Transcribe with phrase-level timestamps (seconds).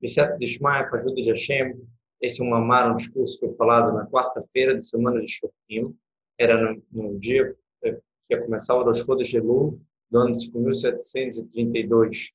[0.00, 1.80] Bicep de Shmaya, com a ajuda de Hashem.
[2.20, 5.96] Esse é um Amar, um discurso que foi falado na quarta-feira da semana de Shofim.
[6.38, 12.32] Era no, no, dia que ia começar o Rosh Chodesh Elul, do ano de 1732.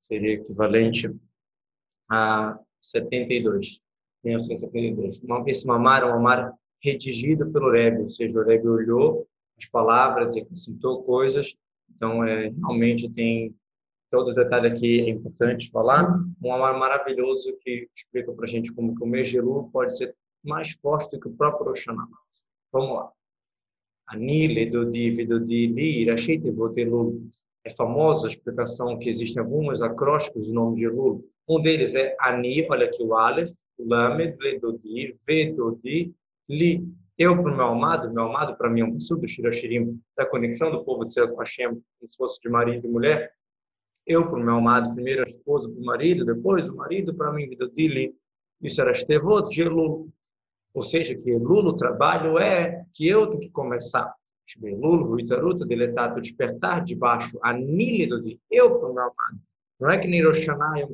[0.00, 1.14] Seria equivalente
[2.10, 3.80] a 72.
[4.24, 5.22] 1972.
[5.46, 9.26] Esse Mamar é um Mamar redigido pelo Rebbe, ou seja, o Rebbe olhou
[9.58, 11.54] as palavras e acrescentou coisas.
[11.94, 13.54] Então, é, realmente tem
[14.10, 16.20] todos os detalhes aqui é importante falar.
[16.42, 20.14] Um amar maravilhoso que explica para a gente como que o de Elul pode ser
[20.42, 21.86] mais forte do que o próprio Rosh
[22.72, 23.12] Vamos lá.
[24.08, 27.22] Anile do div do li irachite votelul.
[27.64, 31.24] É famosa a explicação que existem alguns acrósticos do nome de Elul.
[31.48, 36.12] Um deles é Ani, olha aqui o Aleph, Lamed, Ledodi, Vedodi,
[36.48, 36.88] Li.
[37.18, 40.70] Eu para o meu amado, meu amado para mim é um do Shirashirim, da conexão
[40.70, 43.30] do povo de Céu com Hashem, como se fosse de marido e mulher
[44.06, 47.32] eu para o meu amado, primeiro a esposa para o marido, depois o marido para
[47.32, 48.14] mim, vida dele.
[48.60, 50.10] Isso era Estevot de Elul.
[50.74, 54.12] Ou seja, que Elul, o trabalho é que eu tenho que começar.
[54.62, 59.40] Elul, Ruitaruta, deletato, despertar de baixo, anílido de eu para o meu amado.
[59.80, 60.86] Não é que nem Rosh Hashanah,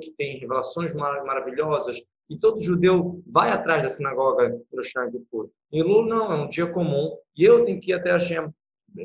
[0.00, 5.50] que tem revelações maravilhosas, e todo judeu vai atrás da sinagoga Rosh Hashanah Kippur.
[5.72, 8.48] Elul não, é um dia comum, e eu tenho que ir até Hashem.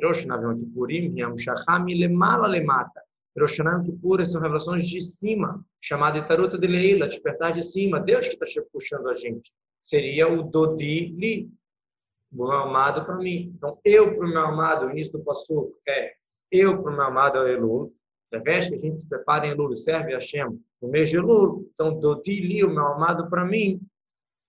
[0.03, 3.04] Rosh Hashanah Yom Kippurim, Yom Shacham, Lemala Lemata.
[3.37, 7.99] Rosh Hashanah Kippur são revelações de cima, chamada Itaruta de Leila, despertar de cima.
[7.99, 9.51] Deus que está puxando a gente.
[9.81, 11.51] Seria o Dodi Li,
[12.31, 13.53] o meu amado para mim.
[13.55, 16.13] Então, eu para o meu amado, o início do passo é
[16.51, 17.93] eu para o meu amado é Elul.
[18.31, 21.17] Ao invés que a gente se prepara em Elul serve a Hashem no mês de
[21.17, 23.81] Elul, então Dodi Li, o meu amado para mim,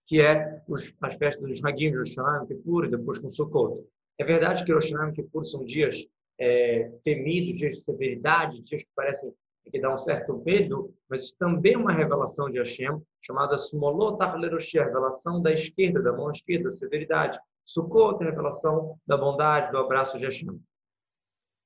[0.06, 3.84] que é os, as festas dos Hagim Hashanah Kippur depois com Sukkot.
[4.18, 6.06] É verdade que Rosh Hashanah Kippur são dias
[6.38, 9.32] é, temidos, dias de severidade, dias que parecem
[9.70, 14.78] que dá um certo medo, mas também é uma revelação de Hashem, chamada Sumolot Achleroshi,
[14.78, 17.38] a revelação da esquerda, da mão esquerda, severidade.
[17.64, 20.60] Sukkot, a revelação da bondade, do abraço de Hashem.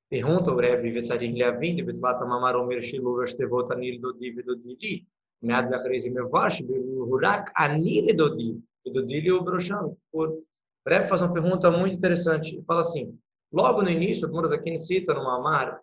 [0.09, 5.07] Pergunta o Rebbe Vetzarim Leavin, de Betzvata Mamaromer Shilu Rashtevot Anil Dodiv Dodili,
[5.43, 9.95] Mead Lachrezi Mevash, Hurak Anil Dodiv, Dodili Obrosham.
[10.11, 10.43] O
[10.87, 12.63] Rebbe faz uma pergunta muito interessante.
[12.67, 13.17] Fala assim,
[13.53, 15.81] Logo no início, o Murazakin cita no Mamar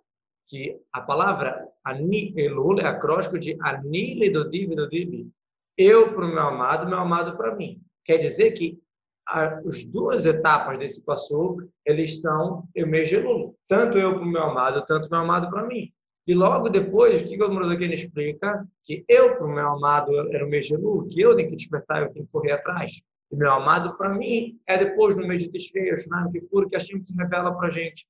[0.47, 5.29] que a palavra ani elul é acróstico de anile do divi do divi.
[5.77, 7.81] Eu para o meu amado, meu amado para mim.
[8.06, 8.79] Quer dizer que
[9.27, 13.57] as duas etapas desse passo, eles são emegelul.
[13.67, 15.91] Tanto eu para o meu amado, tanto meu amado para mim.
[16.25, 18.66] E logo depois, o que o Murazakin explica?
[18.83, 22.13] Que eu para o meu amado era o megelul, que eu tenho que despertar, eu
[22.13, 23.01] tenho que correr atrás.
[23.31, 26.79] E meu amado, para mim, é depois no mês de Tishrei, Yom Kippur, que a
[26.79, 28.07] Hashem se revela para a gente.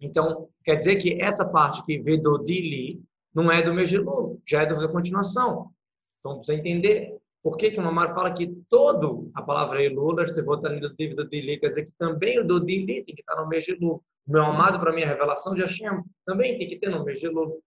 [0.00, 3.02] Então, quer dizer que essa parte que vê do Dili
[3.34, 5.70] não é do mês de Elul, já é da continuação.
[6.18, 11.28] Então, precisa entender por que, que o Mamar fala que todo a palavra Elul, do
[11.28, 14.02] Dili, quer dizer que também o do Dili tem que estar no mês de Elul.
[14.26, 17.20] O meu amado, para mim, a revelação de Hashem também tem que ter no mês
[17.20, 17.62] de Elul.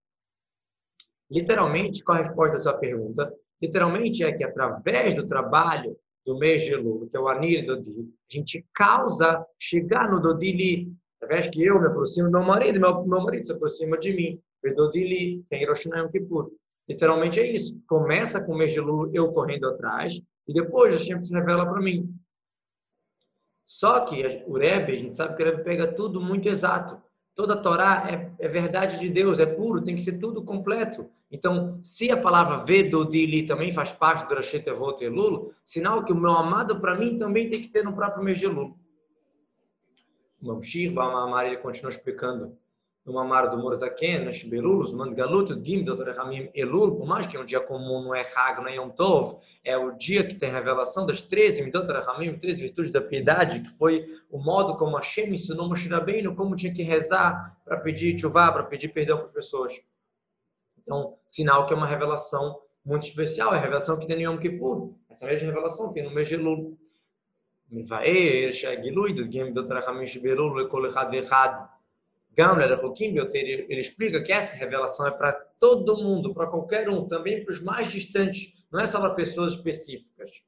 [1.30, 3.32] Literalmente, qual a resposta à sua pergunta?
[3.60, 7.92] Literalmente é que através do trabalho do mês de Elul, que é o Anir Dodi,
[8.30, 13.04] a gente causa chegar no Dodili, através que eu me aproximo do meu marido, meu,
[13.06, 14.40] meu marido se aproxima de mim.
[14.64, 16.50] O Dodili tem Hiroshima Yom Kippur.
[16.88, 17.78] Literalmente é isso.
[17.86, 21.80] Começa com o mês de Elul, eu correndo atrás, e depois gente se revela para
[21.80, 22.14] mim.
[23.66, 27.02] Só que o Rebbe, a gente sabe que o Rebbe pega tudo muito exato.
[27.34, 31.10] Toda a Torá é, é, verdade de Deus, é puro, tem que ser tudo completo.
[31.30, 36.16] Então, se a palavra Vedodili também faz parte do Rashet Evot Elul, sinal que o
[36.16, 38.78] meu amado para mim também tem que ter no próprio mês de Elul.
[40.40, 42.56] Mamshir Bamamar, ele continua explicando
[43.09, 46.11] no Mamar do Morzaken, nas Belulus, Mandgalut, Gim, Dr.
[46.11, 48.89] Ramim, Elul, por mais que é um dia comum, não é Hag, não é Yom
[48.89, 52.03] Tov, é o dia que tem a revelação das 13 Dr.
[52.05, 56.55] Ramim, 13 virtudes da piedade, que foi o modo como Hashem ensinou Moshe Rabbeinu como
[56.55, 59.73] tinha que rezar para pedir chuvá, para pedir perdão para as pessoas.
[60.77, 64.37] Então, sinal que é uma revelação muito especial, é a revelação que tem no Yom
[64.37, 64.93] Kippur.
[65.09, 66.77] Essa mesma revelação tem no mês de Elul.
[67.71, 71.49] מבאר שהגילוי דגים דותר החמיש שבלול לכל אחד ואחד
[72.36, 77.44] Gamler Roquim ele explica que essa revelação é para todo mundo, para qualquer um, também
[77.44, 80.42] para os mais distantes, não é só para pessoas específicas.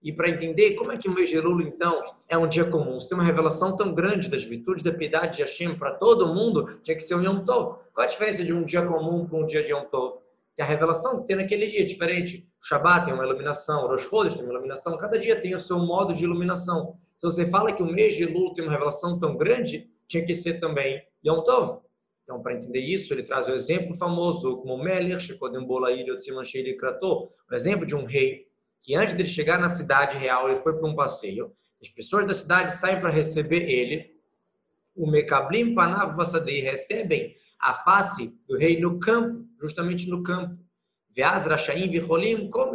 [0.00, 3.00] E para entender como é que o mês de Elul, então, é um dia comum.
[3.00, 6.78] Se tem uma revelação tão grande das virtudes da piedade de Hashem para todo mundo,
[6.84, 7.80] tinha que ser um Yom Tov.
[7.92, 10.22] Qual a diferença de um dia comum para um dia de Yom Tov?
[10.54, 12.48] Tem a revelação que tem naquele dia diferente.
[12.62, 15.58] O Shabbat tem uma iluminação, o Rosh Chodesh tem uma iluminação, cada dia tem o
[15.58, 16.96] seu modo de iluminação.
[17.18, 20.32] Se você fala que o mês de Elul tem uma revelação tão grande, tinha que
[20.32, 21.82] ser também Yom Tov.
[22.22, 26.76] Então, para entender isso, ele traz o exemplo famoso, como Melir, Shekodem Bolair, Yotziman Sheili
[26.76, 28.48] Kratou, o exemplo de um rei
[28.82, 31.52] que antes de chegar na cidade real, ele foi para um passeio.
[31.80, 34.14] As pessoas da cidade saem para receber ele.
[34.94, 40.58] O Mekablim Panav Basadei recebem a face do rei no campo, justamente no campo.
[41.10, 42.72] Veaz Rashaim Vicholim, como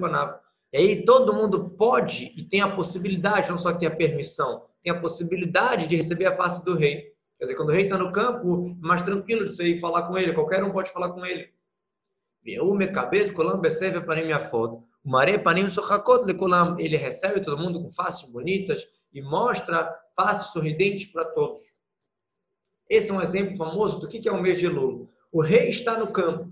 [0.00, 0.38] Panav.
[0.72, 4.92] E aí todo mundo pode e tem a possibilidade, não só tem a permissão, tem
[4.92, 7.13] a possibilidade de receber a face do rei.
[7.44, 10.04] Quer dizer, quando o rei está no campo, é mais tranquilo de você ir falar
[10.04, 11.52] com ele, qualquer um pode falar com ele.
[16.80, 21.64] Ele recebe todo mundo com faces bonitas e mostra faces sorridentes para todos.
[22.88, 25.06] Esse é um exemplo famoso do que é o mês de Lula.
[25.30, 26.50] O rei está no campo.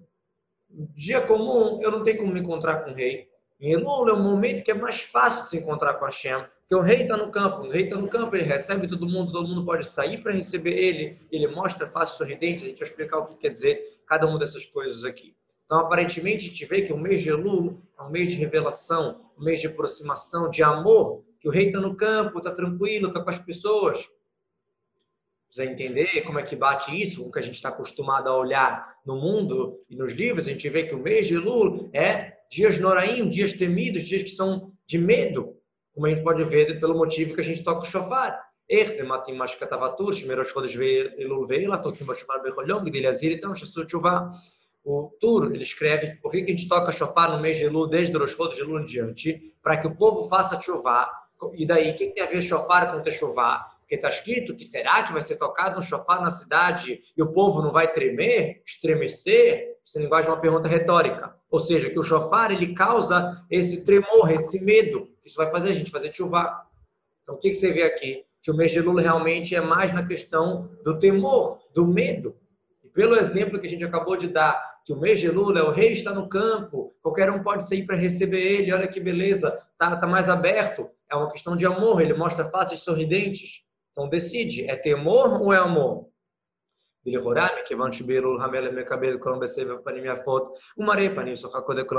[0.68, 3.30] Dia comum, eu não tenho como me encontrar com o rei.
[3.58, 6.74] Em Elul é um momento que é mais fácil de se encontrar com Hashem, porque
[6.74, 7.66] o rei está no campo.
[7.66, 10.72] O rei está no campo, ele recebe todo mundo, todo mundo pode sair para receber
[10.72, 11.18] ele.
[11.30, 12.64] Ele mostra face sorridente.
[12.64, 15.36] A gente vai explicar o que quer dizer cada uma dessas coisas aqui.
[15.66, 19.20] Então, aparentemente, a gente vê que o mês de Elul é um mês de revelação,
[19.38, 23.22] um mês de aproximação, de amor, que o rei está no campo, está tranquilo, está
[23.22, 24.08] com as pessoas.
[25.46, 28.96] Precisa entender como é que bate isso, o que a gente está acostumado a olhar
[29.04, 30.46] no mundo e nos livros.
[30.46, 34.30] A gente vê que o mês de Elul é dias noraim, dias temidos, dias que
[34.30, 35.60] são de medo,
[35.94, 38.40] como a gente pode ver pelo motivo que a gente toca o shofar.
[38.68, 40.76] Erze matim mashkatavatur, shmerosh chodesh
[41.18, 44.32] elul veila, tokim bashmar becholhong, dilhazir, então, shesut chuvah
[44.84, 48.16] o Tur, ele escreve por que a gente toca chofar no mês de Elul, desde
[48.16, 51.10] o Rosh de Elul em diante, para que o povo faça chuvá.
[51.54, 53.68] E daí, o que tem a ver chofar com techuvá?
[53.80, 57.32] Porque está escrito que será que vai ser tocado um chofar na cidade e o
[57.32, 59.76] povo não vai tremer, estremecer?
[59.84, 61.34] Essa linguagem é uma pergunta retórica.
[61.52, 65.10] Ou seja, que o chofar ele causa esse tremor, esse medo.
[65.22, 66.66] Isso vai fazer a gente fazer chuvá.
[67.22, 68.24] Então, o que, que você vê aqui?
[68.42, 72.34] Que o mês de Elul realmente é mais na questão do temor, do medo.
[72.82, 75.70] E pelo exemplo que a gente acabou de dar que o mês de Lula, o
[75.70, 79.94] rei está no campo, qualquer um pode sair para receber ele, olha que beleza, tá,
[79.94, 80.90] tá mais aberto.
[81.08, 83.64] É uma questão de amor, ele mostra faces sorridentes.
[83.92, 86.08] Então decide, é temor ou é amor?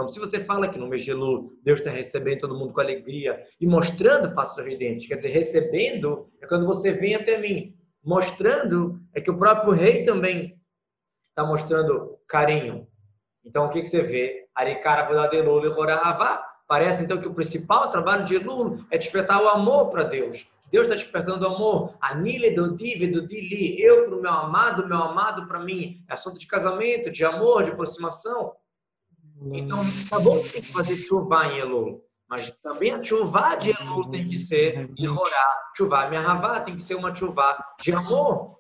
[0.10, 3.44] Se você fala que no mês de Lula Deus está recebendo todo mundo com alegria
[3.60, 7.76] e mostrando faces sorridentes, quer dizer, recebendo é quando você vem até mim.
[8.04, 10.58] Mostrando é que o próprio rei também
[11.22, 12.88] está mostrando carinho.
[13.44, 14.48] Então, o que, que você vê?
[14.56, 15.74] Arikara Elul e
[16.66, 20.48] Parece então que o principal trabalho de Elul é despertar o amor para Deus.
[20.74, 21.96] Deus está despertando o amor.
[22.02, 23.80] Anile do dive do dili.
[23.80, 26.04] Eu para o meu amado, meu amado para mim.
[26.10, 28.56] É assunto de casamento, de amor, de aproximação.
[29.52, 29.78] Então,
[30.10, 32.04] tá bom que tem que fazer chuva em Elul.
[32.28, 35.70] Mas também a chuva de Elul tem que ser Ihorá.
[35.78, 38.58] Chuva, minha ravá tem que ser uma chuva de amor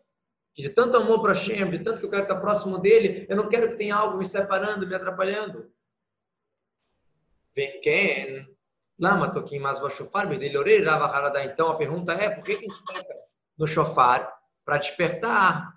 [0.56, 3.50] de tanto amor para Hashem, de tanto que eu quero estar próximo dele, eu não
[3.50, 5.68] quero que tenha algo me separando, me atrapalhando.
[7.56, 8.53] Vem quem?
[9.00, 10.28] Lama toquim o shofar,
[11.46, 13.16] Então a pergunta é, por que a gente toca
[13.58, 14.32] no shofar
[14.64, 15.74] para despertar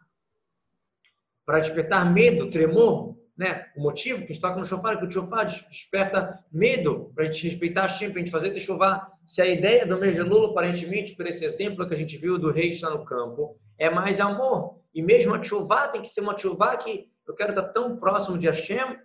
[1.44, 3.66] para despertar medo, tremor, né?
[3.76, 7.24] O motivo que a gente toca no shofar é que o shofar desperta medo para
[7.24, 9.12] a gente respeitar Hashem, para a gente fazer de chovar.
[9.24, 12.36] Se a ideia do mês de Lula, aparentemente, por esse exemplo que a gente viu
[12.38, 14.80] do rei estar no campo, é mais amor.
[14.92, 18.38] E mesmo a chuva tem que ser uma chuva que eu quero estar tão próximo
[18.38, 18.98] de Hashem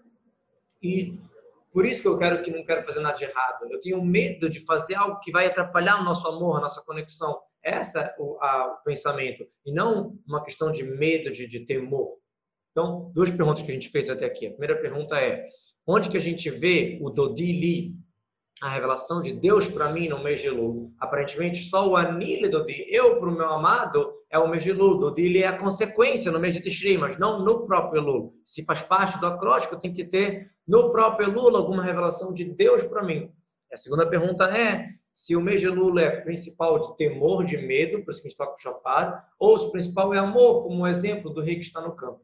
[0.81, 1.19] e
[1.71, 3.65] por isso que eu quero que não quero fazer nada de errado.
[3.69, 7.39] Eu tenho medo de fazer algo que vai atrapalhar o nosso amor, a nossa conexão.
[7.63, 12.17] Essa é o, a, o pensamento e não uma questão de medo, de, de temor.
[12.71, 14.47] Então, duas perguntas que a gente fez até aqui.
[14.47, 15.47] A primeira pergunta é:
[15.87, 17.95] onde que a gente vê o Dodili
[18.59, 20.93] a revelação de Deus para mim no mês de Lu.
[20.99, 24.71] Aparentemente, só o anile do dia, eu para o meu amado, é o mês de
[24.71, 24.99] Lu.
[24.99, 28.33] Do dia é a consequência no mês de Tishrei, mas não no próprio Lu.
[28.45, 32.83] Se faz parte do acróstico, tem que ter no próprio Lu alguma revelação de Deus
[32.83, 33.31] para mim.
[33.71, 38.03] A segunda pergunta é se o mês de Lula é principal de temor, de medo,
[38.03, 40.83] por isso que a gente toca o chafar, ou se o principal é amor, como
[40.83, 42.21] o exemplo do rei que está no campo.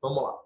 [0.00, 0.38] Vamos lá.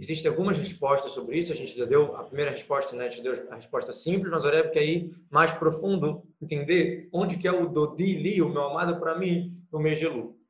[0.00, 1.52] Existem algumas respostas sobre isso.
[1.52, 3.06] A gente já deu a primeira resposta, né?
[3.06, 7.46] A gente deu a resposta simples, mas olha que aí mais profundo entender onde que
[7.46, 10.40] é o Dodili, o meu amado para mim, no mês de Lu.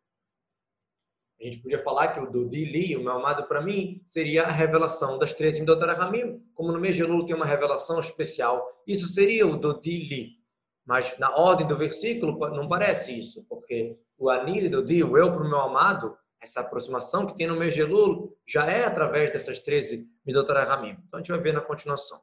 [1.41, 5.19] A gente podia falar que o Dodili, o meu amado para mim, seria a revelação
[5.19, 6.41] das três em Doutora Ramim.
[6.55, 10.39] Como no mês de Lu tem uma revelação especial, isso seria o Dodili.
[10.87, 15.33] Mas na ordem do versículo não parece isso, porque o Anil do Di, o eu
[15.33, 20.09] para o meu amado, essa aproximação que tem no Elul já é através dessas 13
[20.25, 20.97] Midot Ramim.
[21.07, 22.21] Então a gente vai ver na continuação.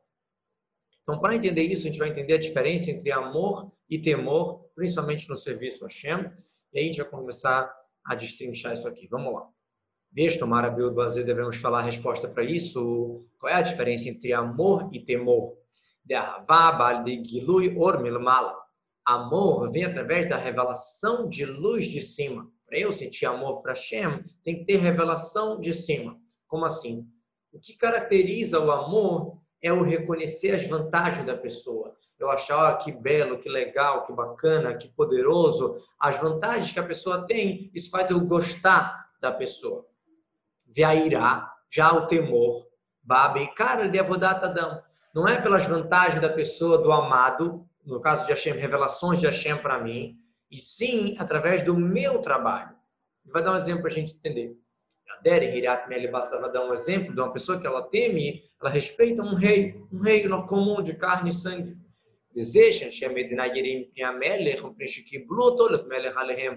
[1.04, 5.30] Então, para entender isso, a gente vai entender a diferença entre amor e temor, principalmente
[5.30, 6.32] no serviço a Hashem.
[6.74, 9.08] E aí a gente vai começar a destrinchar isso aqui.
[9.08, 9.48] Vamos lá.
[10.12, 13.26] Veja, tomara Bazer, devemos falar a resposta para isso.
[13.40, 15.58] Qual é a diferença entre amor e temor?
[16.04, 16.16] De
[17.06, 17.78] de Gilui.
[19.06, 22.52] Amor vem através da revelação de luz de cima.
[22.68, 26.18] Para eu sentir amor para Hashem, tem que ter revelação de cima.
[26.48, 27.08] Como assim?
[27.52, 31.96] O que caracteriza o amor é o reconhecer as vantagens da pessoa.
[32.20, 36.86] Eu achar ah, que belo, que legal, que bacana, que poderoso, as vantagens que a
[36.86, 39.86] pessoa tem, isso faz eu gostar da pessoa.
[40.66, 42.68] Veairá, já o temor,
[43.02, 44.84] babe, cara de avodata
[45.14, 49.58] Não é pelas vantagens da pessoa, do amado, no caso de Hashem, revelações de Hashem
[49.62, 50.18] para mim,
[50.50, 52.76] e sim através do meu trabalho.
[53.26, 54.58] Vai dar um exemplo para a gente entender.
[55.22, 59.22] Dere Hirat Melibassa vai dar um exemplo de uma pessoa que ela teme, ela respeita
[59.22, 61.78] um rei, um rei comum de carne e sangue.
[62.34, 62.90] Desejam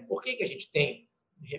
[0.06, 1.08] Por que, que a gente tem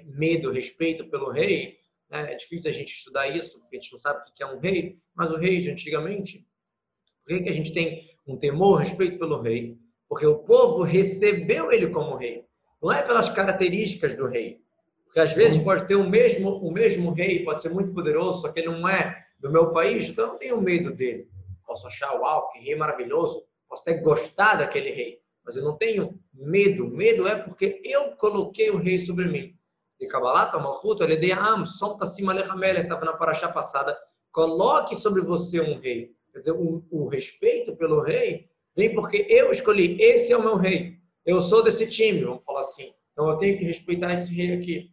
[0.06, 1.80] medo, respeito pelo rei?
[2.12, 4.60] É difícil a gente estudar isso, porque a gente não sabe o que é um
[4.60, 6.46] rei, mas o rei de antigamente,
[7.24, 9.78] por que, que a gente tem um temor, respeito pelo rei?
[10.12, 12.46] Porque o povo recebeu ele como rei.
[12.84, 14.60] Não é pelas características do rei,
[15.06, 18.51] porque às vezes pode ter o mesmo, o mesmo rei, pode ser muito poderoso, só
[18.51, 21.30] que ele não é do meu país, então eu não tenho medo dele.
[21.65, 26.20] Posso achar, uau, que rei maravilhoso, posso até gostar daquele rei, mas eu não tenho
[26.34, 26.89] medo.
[26.89, 29.56] Medo é porque eu coloquei o rei sobre mim.
[29.98, 33.98] E Kabbalat, Malchut, ele de Am, Som cima Lechamel, estava na paraxá passada,
[34.30, 36.13] coloque sobre você um rei.
[36.34, 40.56] Quer dizer, o, o respeito pelo rei vem porque eu escolhi, esse é o meu
[40.56, 40.98] rei.
[41.25, 42.94] Eu sou desse time, vamos falar assim.
[43.12, 44.90] Então eu tenho que respeitar esse rei aqui.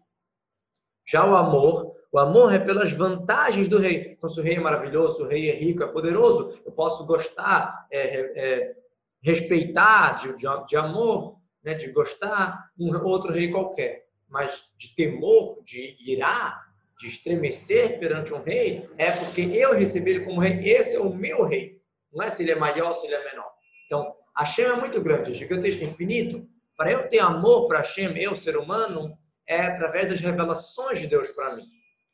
[1.06, 4.14] Já o amor, o amor é pelas vantagens do rei.
[4.16, 7.86] Então, se o rei é maravilhoso, o rei é rico, é poderoso, eu posso gostar,
[7.90, 8.76] é, é,
[9.22, 14.06] respeitar de, de, de amor, né, de gostar um outro rei qualquer.
[14.28, 16.62] Mas de temor, de irá,
[16.98, 20.60] de estremecer perante um rei, é porque eu recebi ele como rei.
[20.64, 21.80] Esse é o meu rei.
[22.12, 23.50] Não é se ele é maior se ele é menor.
[23.88, 26.46] Então, Hashem é muito grande, é gigantesco, infinito.
[26.76, 29.18] Para eu ter amor para Hashem, eu, ser humano,
[29.48, 31.64] é através das revelações de Deus para mim.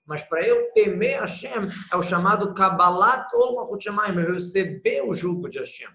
[0.06, 5.48] Mas para eu temer Hashem, é o chamado Kabbalat Olmachut Shemaim, eu receber o jugo
[5.48, 5.90] de Hashem.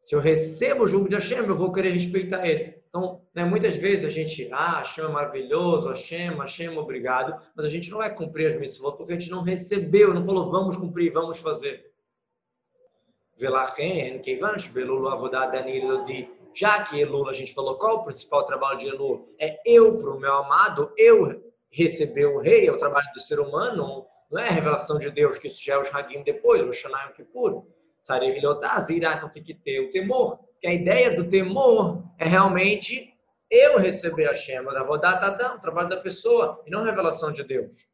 [0.00, 2.82] Se eu recebo o jugo de Hashem, eu vou querer respeitar ele.
[2.88, 7.68] Então, né, muitas vezes a gente, ah, Hashem é maravilhoso, Hashem, Hashem, obrigado, mas a
[7.68, 11.12] gente não vai cumprir as mitzvot porque a gente não recebeu, não falou, vamos cumprir,
[11.12, 11.92] vamos fazer.
[13.38, 18.44] Velachen, Kevansh, Belulu Avodah Danilo de já que Elul, a gente falou qual o principal
[18.44, 19.32] trabalho de Elul?
[19.38, 21.40] É eu para o meu amado, eu
[21.70, 25.38] receber o rei, é o trabalho do ser humano, não é a revelação de Deus,
[25.38, 27.64] que isso já é o Hagim depois, o Shanaim Kippur.
[28.00, 33.14] Então tem que ter o temor, que a ideia do temor é realmente
[33.50, 37.44] eu receber a Shema, da Vodatadam, o trabalho da pessoa, e não a revelação de
[37.44, 37.88] Deus.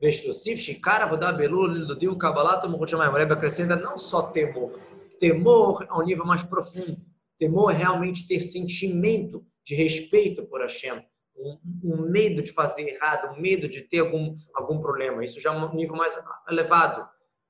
[0.00, 3.10] Veshtosif, Shikara, Vodabelu, Liludim, Kabbalah, Tomukuchamayim.
[3.10, 4.78] O Rebbe acrescenta não só temor,
[5.18, 6.96] temor a um nível mais profundo.
[7.38, 11.04] Temor é realmente ter sentimento de respeito por Hashem,
[11.36, 15.24] um, um, medo de fazer errado, um medo de ter algum, algum problema.
[15.24, 17.00] Isso já é um nível mais elevado.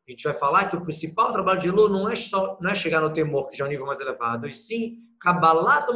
[0.07, 2.75] A gente vai falar que o principal trabalho de Elul não é só não é
[2.75, 5.87] chegar no temor, que já é um nível mais elevado, e sim Kabbalah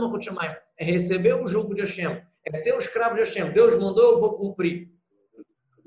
[0.78, 3.52] é receber o jugo de Hashem, é ser o escravo de Hashem.
[3.52, 4.88] Deus mandou, eu vou cumprir.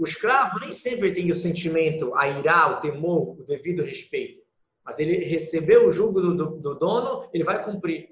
[0.02, 4.42] O escravo nem sempre tem o sentimento, a irá, o temor, o devido respeito
[4.84, 8.10] mas ele recebeu o jugo do, do, do dono, ele vai cumprir.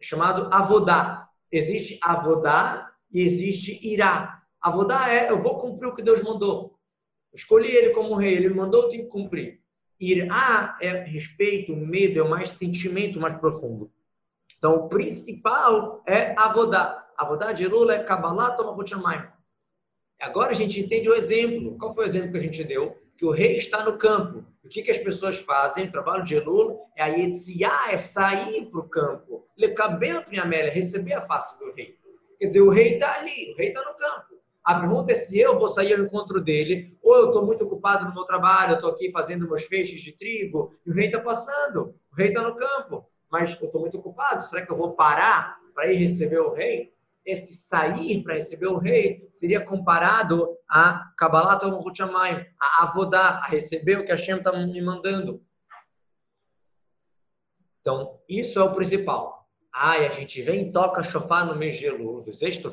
[0.00, 1.28] É chamado avodá.
[1.50, 4.42] Existe avodá e existe irá.
[4.60, 6.78] Avodá é eu vou cumprir o que Deus mandou.
[7.32, 9.60] Eu escolhi ele como rei, ele mandou, eu tenho que cumprir.
[10.00, 13.90] Irá é respeito, medo, é mais sentimento mais profundo.
[14.56, 17.06] Então, o principal é avodá.
[17.16, 18.92] Avodá de Lula é Kabbalah Tomahut
[20.20, 21.76] Agora a gente entende o exemplo.
[21.78, 22.96] Qual foi o exemplo que a gente deu?
[23.16, 24.44] Que o rei está no campo.
[24.64, 25.86] O que, que as pessoas fazem?
[25.86, 29.46] O trabalho de Elul é a Yetziá, é sair para o campo.
[29.56, 31.96] Le cabelo Amélia, receber a face do rei.
[32.38, 34.38] Quer dizer, o rei está ali, o rei está no campo.
[34.62, 38.04] A pergunta é se eu vou sair ao encontro dele, ou eu estou muito ocupado
[38.04, 41.94] no meu trabalho, estou aqui fazendo meus feixes de trigo, e o rei está passando,
[42.12, 45.58] o rei está no campo, mas eu estou muito ocupado, será que eu vou parar
[45.74, 46.92] para ir receber o rei?
[47.28, 51.62] Esse sair para receber o rei seria comparado a Kabbalat
[51.94, 55.42] Chamayim, a avodar, a receber o que Hashem está me mandando.
[57.82, 59.46] Então, isso é o principal.
[59.74, 62.24] E a gente vem e toca shofar no mês de Elul.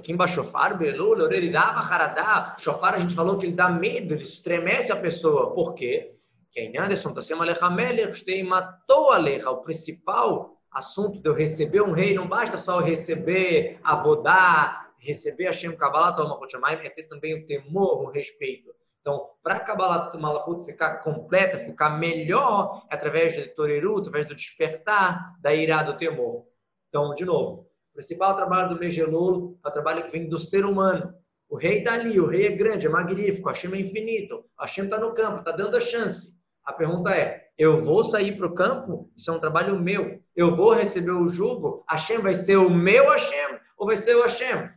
[0.02, 2.56] Kimba shofar, belul, orerirava, haradá.
[2.58, 5.54] Shofar a gente falou que ele dá medo, ele estremece a pessoa.
[5.54, 6.16] Por quê?
[6.50, 9.52] Que em Anderson está sendo alecha melech, matou alecha.
[9.52, 15.46] O principal assunto de eu receber um rei, não basta só eu receber, avodar, receber
[15.46, 18.76] Hashem Kabbalah Malchut Shamayim, é ter também o temor, o respeito.
[19.00, 24.36] Então, para a Kabbalah Malachut ficar completa, ficar melhor, é através do Toreru, através do
[24.36, 26.46] despertar da ira do temor.
[26.90, 30.66] Então, de novo, o principal trabalho do Megelul é o trabalho que vem do ser
[30.66, 31.14] humano.
[31.48, 35.00] O rei está ali, o rei é grande, é magnífico, Hashem é infinito, Hashem está
[35.00, 36.36] no campo, está dando a chance.
[36.66, 39.10] A pergunta é: eu vou sair para o campo?
[39.16, 40.22] Isso é um trabalho meu.
[40.36, 41.86] Eu vou receber o jugo?
[41.90, 44.70] Hashem vai ser o meu Hashem ou vai ser o Hashem?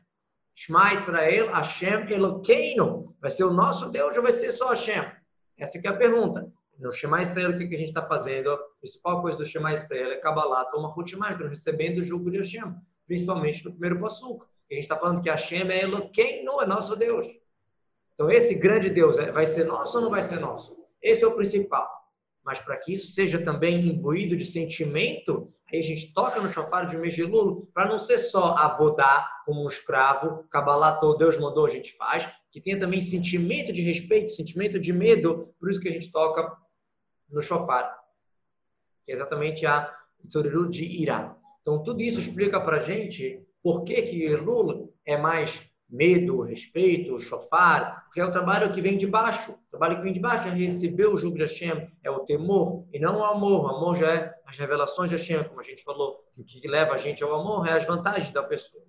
[0.55, 3.17] Shema Israel, Hashem Elokeinu.
[3.21, 5.05] Vai ser o nosso Deus ou vai ser só Hashem?
[5.57, 6.51] Essa é a pergunta.
[6.79, 8.53] No Shema Israel, o que, que a gente está fazendo?
[8.53, 12.37] A principal coisa do Shema Israel é Kabbalah, toma Rutimai, então recebendo o jugo de
[12.37, 12.73] Hashem,
[13.07, 14.49] principalmente no primeiro passuco.
[14.71, 17.27] A gente está falando que Hashem é Elokeinu, é nosso Deus.
[18.15, 20.77] Então, esse grande Deus é, vai ser nosso ou não vai ser nosso?
[21.03, 21.89] Esse é o principal.
[22.49, 26.87] Mas para que isso seja também imbuído de sentimento, aí a gente toca no chofar
[26.87, 31.93] de Megilulo, para não ser só avodar como um escravo, Kabbalah, Deus mandou, a gente
[31.93, 36.11] faz, que tenha também sentimento de respeito, sentimento de medo, por isso que a gente
[36.11, 36.57] toca
[37.29, 37.95] no chofar,
[39.05, 39.95] que é exatamente a
[40.27, 41.37] Tzuriru de Irá.
[41.61, 47.19] Então, tudo isso explica para a gente por que, que Lula é mais medo, respeito,
[47.19, 49.53] chofar, porque é o trabalho que vem de baixo.
[49.53, 52.87] O trabalho que vem de baixo é receber o jugo de Hashem, é o temor,
[52.93, 53.65] e não o amor.
[53.65, 56.95] O amor já é as revelações de Hashem, como a gente falou, o que leva
[56.95, 58.85] a gente ao amor é as vantagens da pessoa.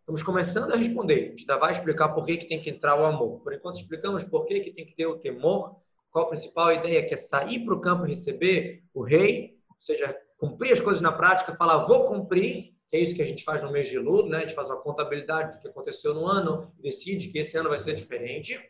[0.00, 1.26] Estamos começando a responder.
[1.26, 3.40] A gente vai explicar por que, que tem que entrar o amor.
[3.40, 5.76] Por enquanto, explicamos por que, que tem que ter o temor,
[6.10, 9.76] qual a principal ideia, que é sair para o campo e receber o rei, ou
[9.78, 13.42] seja, cumprir as coisas na prática, falar, vou cumprir, que é isso que a gente
[13.42, 14.36] faz no mês de luto, né?
[14.36, 17.78] A gente faz uma contabilidade do que aconteceu no ano, decide que esse ano vai
[17.78, 18.60] ser diferente.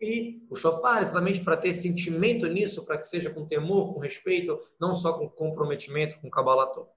[0.00, 4.58] E o shofar, exatamente para ter sentimento nisso, para que seja com temor, com respeito,
[4.80, 6.88] não só com comprometimento, com kabbalató.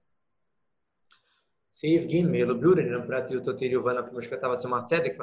[1.70, 3.26] Seiv Gimel, Buren, para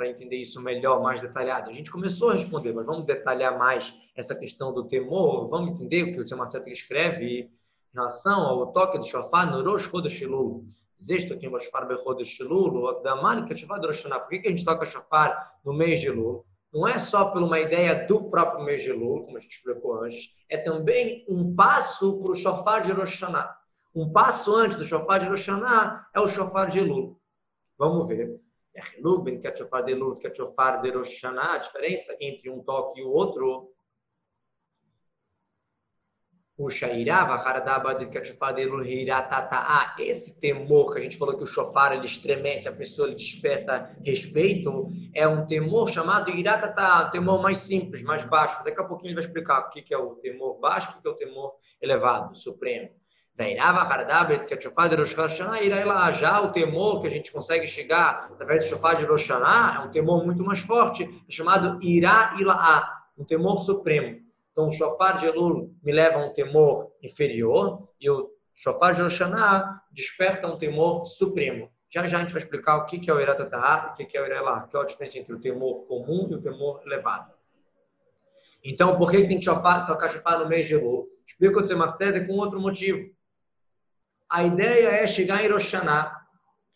[0.07, 1.71] entender isso melhor, mais detalhado.
[1.71, 6.03] A gente começou a responder, mas vamos detalhar mais essa questão do temor, vamos entender
[6.03, 7.49] o que o Tzemar Tzedek escreve em
[7.95, 10.67] relação ao toque do shofar no Rosh Chodesh Elul.
[10.99, 14.85] Existe aqui uma shofar bechodesh Lul, o Akdaman, shofar de Por que a gente toca
[14.85, 16.45] shofar no mês de Lul?
[16.73, 20.03] Não é só por uma ideia do próprio mês de Lul, como a gente explicou
[20.03, 23.21] antes, é também um passo para o shofar de Rosh
[23.95, 25.47] Um passo antes do shofar de Rosh
[26.13, 27.19] é o shofar de Lul.
[27.77, 28.39] Vamos ver.
[29.01, 32.61] Lubin, que é shofar de Lul, que é shofar de Rosh A diferença entre um
[32.61, 33.71] toque e o outro
[39.97, 43.95] esse temor que a gente falou que o shofar ele estremece, a pessoa ele desperta
[44.05, 48.61] respeito, é um temor chamado iratata, um temor mais simples, mais baixo.
[48.63, 51.11] Daqui a pouquinho ele vai explicar o que é o temor baixo, o que é
[51.11, 52.89] o temor elevado, supremo.
[56.11, 59.91] Já o temor que a gente consegue chegar através do shofar de Rosh é um
[59.91, 64.28] temor muito mais forte, é chamado Irá Ilaá, um temor supremo.
[64.59, 69.01] Então, o shofar de Elul me leva a um temor inferior e o shofar de
[69.01, 71.71] Oshaná desperta um temor supremo.
[71.89, 74.21] Já já a gente vai explicar o que é o Iratatá e o que é
[74.21, 77.31] o Irelá, que é a diferença entre o temor comum e o temor elevado.
[78.61, 81.07] Então, por que tem que shofar, tocar shofar no mês de Elul?
[81.25, 83.09] Explica o Tzemach com outro motivo.
[84.29, 86.19] A ideia é chegar em Roshaná,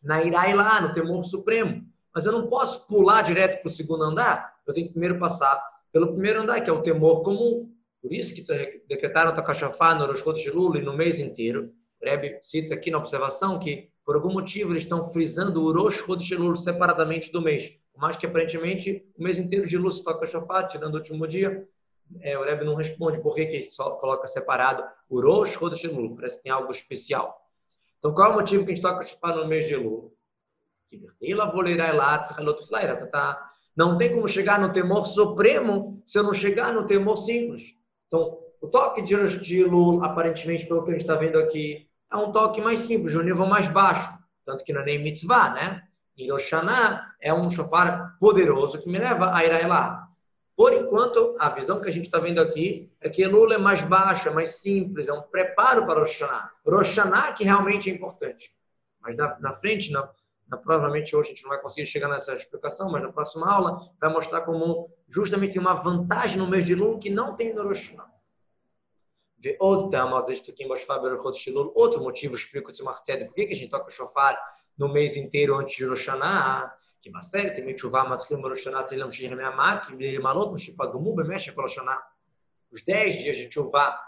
[0.01, 1.85] na Irailá, no temor supremo.
[2.15, 4.55] Mas eu não posso pular direto para o segundo andar.
[4.65, 7.72] Eu tenho que primeiro passar pelo primeiro andar, que é o temor comum.
[8.03, 8.45] Por isso que
[8.85, 11.73] decretaram Takashafá no Rosh Chodesh Lula e no mês inteiro.
[12.01, 15.99] O Rebbe cita aqui na observação que, por algum motivo, eles estão frisando o Rosh
[15.99, 17.73] Chodesh Lula separadamente do mês.
[17.95, 21.65] Mais que, aparentemente, o mês inteiro de luz toca Shafá, tirando o último dia,
[22.19, 26.13] é, o Rebbe não responde por que, só coloca separado o Rosh Chodesh Lula.
[26.17, 27.39] Parece que tem algo especial.
[27.99, 30.09] Então, qual é o motivo que a gente toca Shafá no mês de Lula?
[30.89, 30.97] Que
[33.77, 37.81] não tem como chegar no temor supremo se eu não chegar no temor simples.
[38.13, 39.65] Então, o toque de, de
[40.03, 43.23] aparentemente, pelo que a gente está vendo aqui, é um toque mais simples, de um
[43.23, 44.07] nível mais baixo.
[44.45, 45.81] Tanto que não é nem mitzvah, né?
[46.15, 50.07] Hiroshana é um shofar poderoso que me leva a ir lá.
[50.55, 53.81] Por enquanto, a visão que a gente está vendo aqui é que Lula é mais
[53.81, 56.51] baixo, é mais simples, é um preparo para Roshaná.
[56.63, 58.51] Roshaná que realmente é importante.
[59.01, 60.07] Mas na, na frente, na,
[60.45, 63.89] então, provavelmente hoje a gente não vai conseguir chegar nessa explicação, mas na próxima aula
[63.99, 67.63] vai mostrar como justamente tem uma vantagem no mês de Lula que não tem no
[67.63, 67.95] Rosh
[71.75, 74.39] Outro motivo, explica o Marcelo, por que a gente toca o shofar
[74.77, 76.07] no mês inteiro antes de Rosh
[77.01, 81.57] que Marcelo tem Mitchuvá, Matrim, Rosh Hashanah, Selam, Shir, Meamá, Kiblir, Malot, Mishipagumub, tipo, Meshach,
[81.57, 81.75] Rosh
[82.71, 83.99] Os 10 dias de Tchuvá,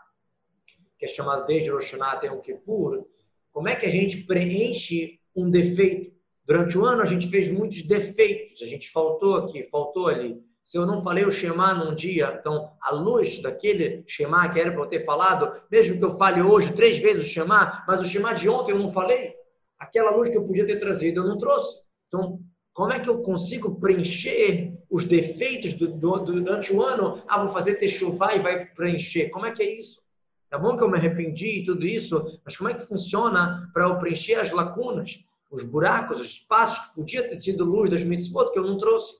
[0.98, 3.06] que é chamado desde Rosh Hashanah até o Kippur,
[3.52, 6.15] como é que a gente preenche um defeito?
[6.46, 10.40] Durante o ano a gente fez muitos defeitos, a gente faltou aqui, faltou ali.
[10.64, 14.72] Se eu não falei o Shema num dia, então a luz daquele Shema que era
[14.72, 18.06] para eu ter falado, mesmo que eu fale hoje três vezes o Shema, mas o
[18.06, 19.34] Shema de ontem eu não falei,
[19.78, 21.82] aquela luz que eu podia ter trazido eu não trouxe.
[22.08, 22.40] Então,
[22.74, 27.24] como é que eu consigo preencher os defeitos do, do, durante o ano?
[27.28, 29.30] Ah, vou fazer techuvá e vai preencher.
[29.30, 30.02] Como é que é isso?
[30.50, 33.86] Tá bom que eu me arrependi e tudo isso, mas como é que funciona para
[33.86, 38.52] eu preencher as lacunas, os buracos, os espaços que podia ter sido luz das mitzvot
[38.52, 39.14] que eu não trouxe?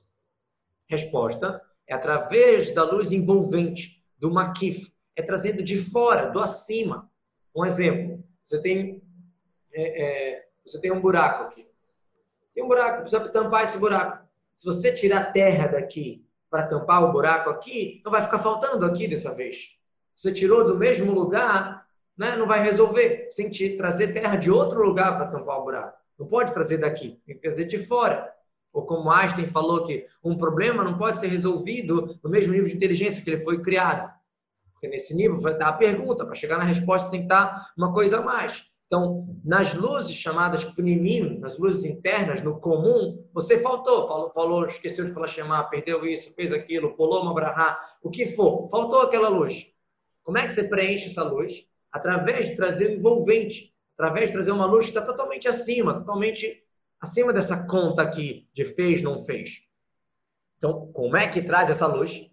[0.88, 4.92] Resposta é através da luz envolvente, do makif.
[5.14, 7.10] É trazendo de fora, do acima.
[7.54, 9.02] Um exemplo, você tem,
[9.72, 11.66] é, é, você tem um buraco aqui.
[12.54, 14.26] Tem um buraco, precisa tampar esse buraco.
[14.54, 19.06] Se você tirar terra daqui para tampar o buraco aqui, não vai ficar faltando aqui
[19.06, 19.78] dessa vez.
[20.14, 21.86] Você tirou do mesmo lugar,
[22.16, 22.36] né?
[22.36, 23.28] não vai resolver.
[23.30, 25.98] Você tem que trazer terra de outro lugar para tampar o buraco.
[26.18, 28.32] Não pode trazer daqui, tem que trazer de fora.
[28.72, 32.76] Ou como Einstein falou que um problema não pode ser resolvido no mesmo nível de
[32.76, 34.12] inteligência que ele foi criado.
[34.72, 37.92] Porque nesse nível vai dar a pergunta, para chegar na resposta tem que estar uma
[37.92, 38.70] coisa a mais.
[38.86, 45.04] Então, nas luzes chamadas primim, nas luzes internas, no comum, você faltou, falou, falou esqueceu
[45.04, 49.28] de falar chamar, perdeu isso, fez aquilo, pulou uma brahá, o que for, faltou aquela
[49.28, 49.66] luz.
[50.22, 51.68] Como é que você preenche essa luz?
[51.90, 56.62] Através de trazer um envolvente, através de trazer uma luz que está totalmente acima, totalmente
[57.00, 59.62] acima dessa conta aqui de fez, não fez.
[60.58, 62.30] Então, como é que traz essa luz?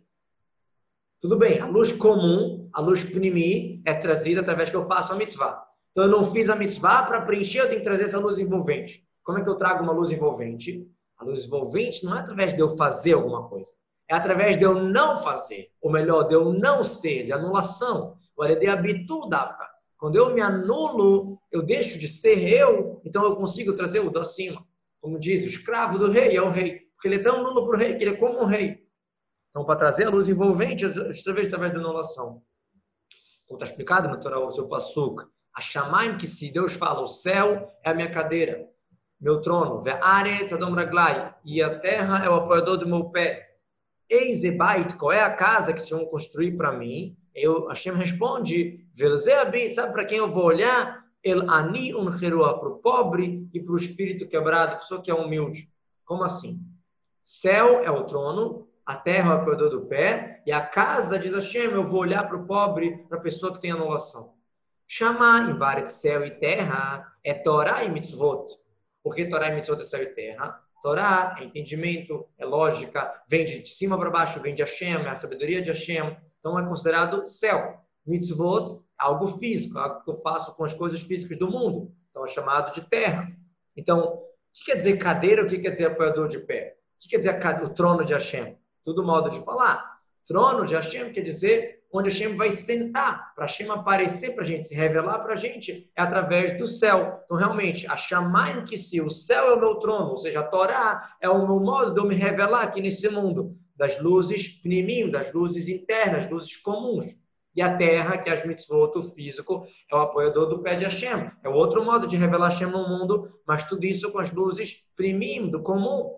[1.20, 5.16] Tudo bem, a luz comum, a luz pnimi, é trazida através que eu faço a
[5.16, 5.66] mitzvah.
[5.92, 9.08] Então, eu não fiz a mitzvah para preencher, eu tenho que trazer essa luz envolvente.
[9.24, 10.86] Como é que eu trago uma luz envolvente?
[11.18, 13.72] A luz envolvente não é através de eu fazer alguma coisa.
[14.10, 18.18] É através de eu não fazer, ou melhor, de eu não ser, de anulação.
[18.36, 19.73] Olha, de habitu dafka.
[20.04, 24.20] Quando eu me anulo, eu deixo de ser eu, então eu consigo trazer o do
[24.20, 24.62] acima.
[25.00, 26.82] Como diz, o escravo do rei é o rei.
[26.94, 28.86] Porque ele é tão nulo para o rei que ele é como o rei.
[29.50, 32.44] Então, para trazer a luz envolvente, através, através da anulação.
[33.48, 34.68] Como está explicado no Torá, o seu.
[35.56, 38.70] A Shamaim, que se Deus fala, o céu é a minha cadeira,
[39.22, 39.82] meu trono.
[41.46, 43.56] E a terra é o apoiador do meu pé.
[44.10, 47.18] Eizebait, qual é a casa que se vão construir para mim?
[47.34, 48.86] Eu, Hashem responde,
[49.72, 51.04] sabe para quem eu vou olhar?
[51.24, 55.70] El ani uncherua, para o pobre e para o espírito quebrado, pessoa que é humilde.
[56.04, 56.60] Como assim?
[57.22, 61.34] Céu é o trono, a terra é o apoiador do pé, e a casa, diz
[61.34, 64.34] Hashem, eu vou olhar para o pobre, para a pessoa que tem anulação.
[64.86, 68.46] Chamar em vários céu e terra é Torá e mitzvot.
[69.02, 70.62] Por que Torá e mitzvot é céu e terra?
[70.84, 75.16] Torá é entendimento, é lógica, vem de cima para baixo, vem de Hashem, é a
[75.16, 76.18] sabedoria de Hashem.
[76.38, 77.80] Então é considerado céu.
[78.06, 81.96] Mitzvot, algo físico, algo que eu faço com as coisas físicas do mundo.
[82.10, 83.32] Então é chamado de terra.
[83.78, 85.44] Então, o que quer dizer cadeira?
[85.44, 86.76] O que quer dizer apoiador de pé?
[86.98, 88.58] O que quer dizer o trono de Hashem?
[88.84, 90.02] Tudo modo de falar.
[90.26, 94.68] Trono de Hashem quer dizer onde Hashem vai sentar, para Hashem aparecer para a gente,
[94.68, 97.22] se revelar para a gente, é através do céu.
[97.24, 100.44] Então, realmente, a chamar que se o céu é o meu trono, ou seja, a
[100.44, 105.12] Torá é o meu modo de eu me revelar aqui nesse mundo, das luzes pnimim,
[105.12, 107.06] das luzes internas, luzes comuns.
[107.56, 110.86] E a terra, que é as mitzvot, o físico, é o apoiador do pé de
[110.86, 111.30] Hashem.
[111.44, 115.48] É outro modo de revelar Hashem no mundo, mas tudo isso com as luzes primim,
[115.52, 116.12] do comum.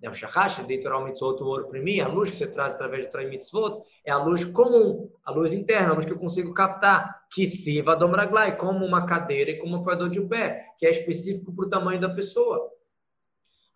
[0.00, 3.10] Né, o shachash, deitoral mitzvot, o ouro mim, a luz que você traz através do
[3.10, 7.26] Traim mitzvot, é a luz comum, a luz interna, a luz que eu consigo captar,
[7.30, 10.90] que siva domraglai, como uma cadeira e como um apoiador de um pé, que é
[10.90, 12.70] específico para o tamanho da pessoa.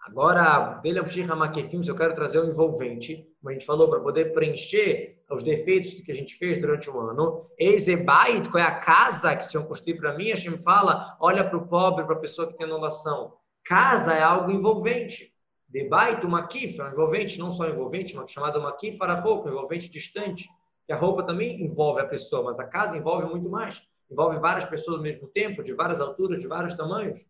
[0.05, 5.23] Agora, se eu quero trazer o um envolvente, como a gente falou, para poder preencher
[5.31, 7.47] os defeitos que a gente fez durante o ano.
[7.59, 10.31] Ezebait, qual é a casa que se vão construir para mim?
[10.31, 13.35] A gente fala, olha para o pobre, para a pessoa que tem anulação.
[13.65, 15.32] Casa é algo envolvente.
[15.73, 20.47] Debaito, makif, é um envolvente, não só envolvente, mas chamado makif para roupa, envolvente distante.
[20.85, 23.83] Que a roupa também envolve a pessoa, mas a casa envolve muito mais.
[24.11, 27.27] Envolve várias pessoas ao mesmo tempo, de várias alturas, de vários tamanhos.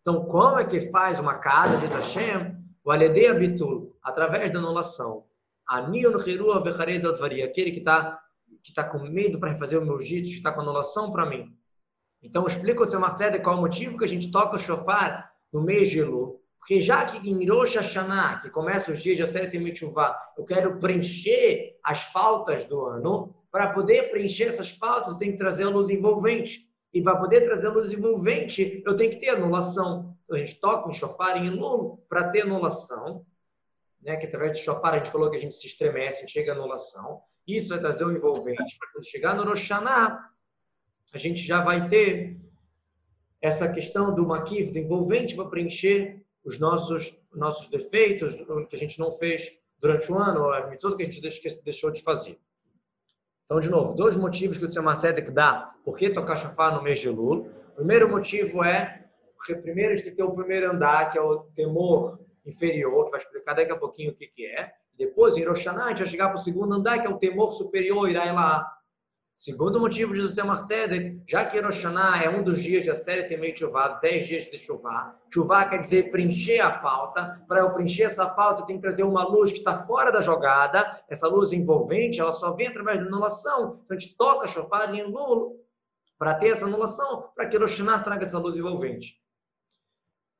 [0.00, 5.26] Então, como é que faz uma casa, diz Hashem, o aledei abitul, através da anulação.
[5.68, 8.18] Anion hirua vecharedotvari, aquele que está
[8.62, 11.54] que tá com medo para refazer o meu jito, que está com anulação para mim.
[12.22, 15.62] Então, explica o Tzemach qual é o motivo que a gente toca o shofar no
[15.62, 19.58] mês de Elu, porque já que em Rosh Hashanah, que começa os dias de Aseret
[19.58, 25.32] Mitzvah, eu quero preencher as faltas do ano, para poder preencher essas faltas, eu tenho
[25.32, 26.68] que trazer a luz envolvente.
[26.92, 30.14] E para poder trazer a luz envolvente, eu tenho que ter anulação.
[30.24, 33.24] Então a gente toca um shofar em Elul para ter anulação,
[34.02, 34.18] né?
[34.18, 36.52] que através do shofar a gente falou que a gente se estremece, a gente chega
[36.52, 37.22] à anulação.
[37.46, 38.78] Isso vai trazer o envolvente.
[38.92, 40.22] Quando chegar no Rosh Hashanah,
[41.14, 42.38] a gente já vai ter
[43.40, 48.78] essa questão do maquiv, do envolvente, para preencher os nossos, nossos defeitos, o que a
[48.78, 51.20] gente não fez durante o ano, a mitzvot que a gente
[51.62, 52.38] deixou de fazer.
[53.44, 56.82] Então, de novo, dois motivos que o Tzemar Sedek dá por que tocar chafar no
[56.82, 57.46] mês de Lula.
[57.72, 59.04] O primeiro motivo é,
[59.36, 63.04] porque primeiro a gente tem que ter o primeiro andar, que é o temor inferior,
[63.04, 64.72] que vai explicar daqui a pouquinho o que, que é.
[64.96, 67.50] Depois, em Rosh a gente vai chegar para o segundo andar, que é o temor
[67.50, 68.66] superior, irá lá.
[69.40, 73.28] Segundo motivo de José Marcedek, já que Rosh Hashanah é um dos dias da série
[73.28, 78.02] Temei Chuvá, 10 dias de chuvá, chuvá quer dizer preencher a falta, para eu preencher
[78.02, 82.18] essa falta tem que trazer uma luz que está fora da jogada, essa luz envolvente,
[82.20, 85.60] ela só vem através da anulação, então a gente toca chofar em Lulo
[86.18, 89.22] para ter essa anulação, para que Rosh Hashanah traga essa luz envolvente.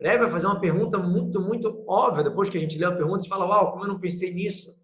[0.01, 3.25] Rebbe vai fazer uma pergunta muito, muito óbvia, depois que a gente lê a pergunta,
[3.25, 4.77] e fala, uau, como eu não pensei nisso?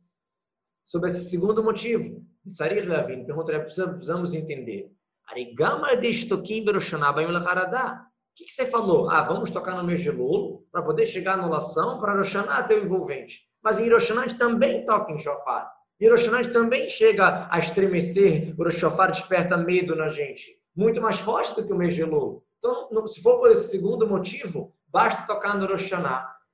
[0.85, 2.24] Sobre esse segundo motivo.
[3.24, 4.90] Pergunta, Rebbe, precisamos entender.
[7.96, 9.11] O que, você falou?
[9.11, 13.42] Ah, vamos tocar no Lulo para poder chegar à anulação, para Roshaná ter o envolvente.
[13.62, 15.72] Mas em Roshaná também toca em shofar.
[16.00, 20.59] Em Roshaná também chega a estremecer, o shofar desperta medo na gente.
[20.76, 21.76] Muito mais forte do que o
[22.07, 22.44] Lulo.
[22.59, 25.90] Então, se for por esse segundo motivo, Basta tocar no Rosh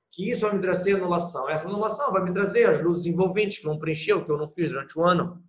[0.09, 1.47] que isso vai me trazer anulação.
[1.47, 4.47] Essa anulação vai me trazer as luzes envolventes que vão preencher o que eu não
[4.47, 5.39] fiz durante o ano.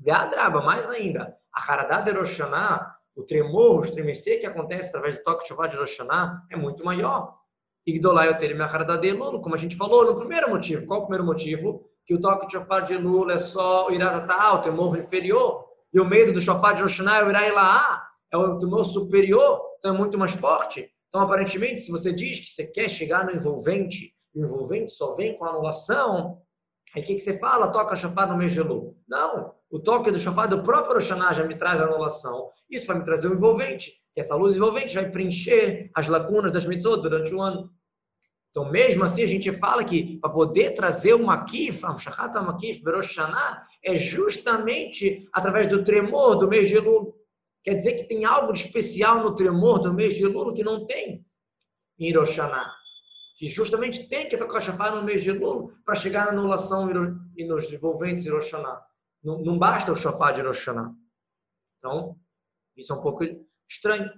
[0.00, 2.10] Veadraba, mais ainda, a Haradá de
[3.14, 5.98] o tremor, o estremecer que acontece através do toque de chuva de Rosh
[6.50, 7.36] é muito maior.
[7.86, 10.86] Igdolai minha Haradá de Elul, como a gente falou no primeiro motivo.
[10.86, 11.86] Qual o primeiro motivo?
[12.06, 15.66] Que o toque de shofar de Elul é só o Iratatá, o temor inferior.
[15.92, 19.94] E o medo do shofar de Rosh é o Irailaá, é o temor superior, então
[19.94, 20.88] é muito mais forte.
[21.08, 25.14] Então, aparentemente, se você diz que você quer chegar no envolvente, e o envolvente só
[25.14, 26.40] vem com anulação,
[26.94, 27.72] aí o que, que você fala?
[27.72, 28.96] Toca chafar no Lu.
[29.08, 32.50] Não, o toque do chafar do próprio Oxaná já me traz a anulação.
[32.68, 36.66] Isso vai me trazer o envolvente, que essa luz envolvente vai preencher as lacunas das
[36.66, 37.70] mitzvot durante o ano.
[38.50, 42.82] Então, mesmo assim, a gente fala que para poder trazer o makif, um shachat makif,
[42.82, 43.16] berosh
[43.84, 47.12] é justamente através do tremor do mês de Lula.
[47.62, 50.84] Quer dizer que tem algo de especial no tremor do mês de Lula que não
[50.84, 51.24] tem
[51.96, 52.66] em Hiroshima.
[53.38, 56.90] Que justamente tem que tocar chafar no mês de Lula para chegar na anulação
[57.36, 58.82] e nos envolventes Hiroshima.
[59.22, 60.96] Não, não basta o chafar de Hiroshima.
[61.78, 62.18] Então,
[62.76, 63.24] isso é um pouco
[63.68, 64.10] estranho.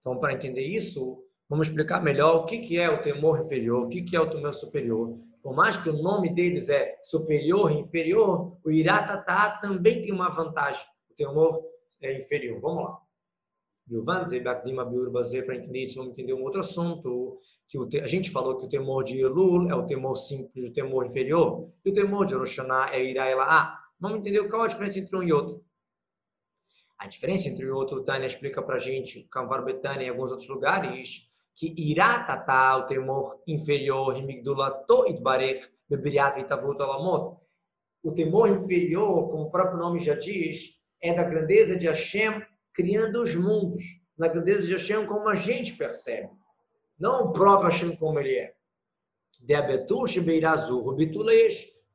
[0.00, 4.16] Então, para entender isso, vamos explicar melhor o que, é o temor inferior, o que,
[4.16, 5.18] é o temor superior.
[5.42, 10.28] Por mais que o nome deles é superior e inferior, o Iratatá também tem uma
[10.28, 10.84] vantagem.
[11.10, 11.62] O temor
[12.00, 12.60] é inferior.
[12.60, 13.00] Vamos lá.
[15.44, 17.40] Para entender isso, vamos entender um outro assunto.
[17.68, 18.00] Que.
[18.00, 21.68] A gente falou que o temor de Elul é o temor simples, o temor inferior,
[21.84, 22.58] e o temor de Rosh
[22.92, 25.62] é Iraela Ah, Vamos entender qual a diferença entre um e outro.
[26.98, 30.30] A diferença entre um e outro, Tânia explica para a gente, Kamvar Betânia, em alguns
[30.30, 37.38] outros lugares, que Iratata, o temor inferior, Himigdulato Idbarech, Bebiriat Vitavut Alamot.
[38.02, 43.22] O temor inferior, como o próprio nome já diz, é da grandeza de Hashem criando
[43.22, 43.82] os mundos,
[44.16, 46.30] na grandeza de Hashem como a gente percebe,
[46.98, 48.54] não o próprio Hashem como ele é.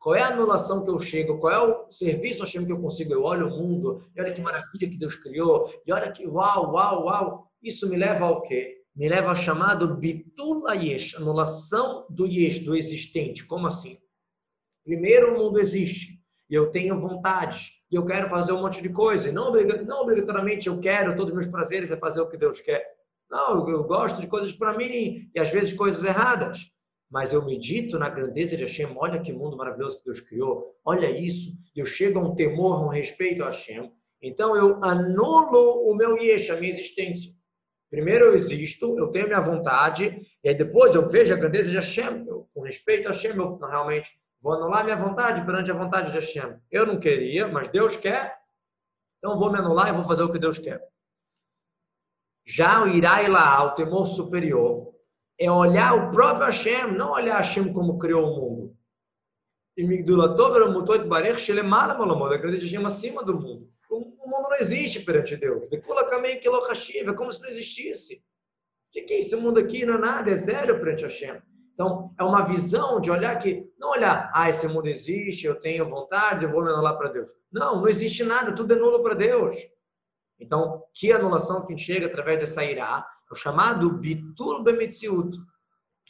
[0.05, 1.39] Qual é a anulação que eu chego?
[1.39, 3.11] Qual é o serviço Hashem que eu consigo?
[3.11, 6.73] Eu olho o mundo, e olha que maravilha que Deus criou, e olha que uau,
[6.73, 7.51] uau, uau.
[7.59, 8.83] Isso me leva ao quê?
[8.95, 13.47] Me leva ao chamado Bitul Yesh, anulação do Yesh, do existente.
[13.47, 13.97] Como assim?
[14.83, 18.89] Primeiro o mundo existe, e eu tenho vontades, e eu quero fazer um monte de
[18.89, 19.29] coisa.
[19.29, 19.51] E não,
[19.87, 22.85] não obrigatoriamente eu quero, todos os meus prazeres é fazer o que Deus quer.
[23.27, 26.74] Não, eu gosto de coisas para mim e às vezes coisas erradas.
[27.09, 28.93] Mas eu medito na grandeza de Hashem.
[28.97, 30.75] Olha que mundo maravilhoso que Deus criou.
[30.83, 31.51] Olha isso.
[31.75, 33.91] Eu chego a um temor, a um respeito a Hashem.
[34.21, 37.33] Então eu anulo o meu yesh, a minha existência.
[37.89, 41.75] Primeiro eu existo, eu tenho minha vontade, e aí depois eu vejo a grandeza de
[41.75, 42.25] Hashem.
[42.27, 46.17] Eu, com respeito a Hashem, eu realmente Vou anular minha vontade perante a vontade de
[46.17, 46.61] Hashem.
[46.69, 48.37] Eu não queria, mas Deus quer.
[49.17, 50.79] Então vou me anular e vou fazer o que Deus quer.
[52.45, 54.93] Já o Irai lá, o temor superior,
[55.39, 58.77] é olhar o próprio Hashem, não olhar Hashem como criou o mundo.
[59.77, 59.87] E o
[62.57, 63.69] de Hashem acima do mundo.
[63.89, 65.67] O mundo não existe perante Deus.
[65.69, 68.15] De Kula Kamei Kilohashiv, é como se não existisse.
[68.15, 69.85] O que é esse mundo aqui?
[69.85, 71.41] Não é nada, é zero perante Hashem.
[71.73, 75.85] Então, é uma visão de olhar que, não olhar, ah, esse mundo existe, eu tenho
[75.85, 77.29] vontade, eu vou me anular para Deus.
[77.51, 79.57] Não, não existe nada, tudo é nulo para Deus.
[80.39, 85.37] Então, que anulação que chega através dessa irá, é o chamado bitul bemetziut,